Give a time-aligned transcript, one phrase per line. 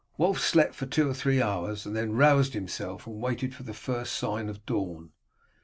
[0.17, 3.71] Wulf slept for two or three hours, and then roused himself and waited for the
[3.71, 5.11] first sign of dawn.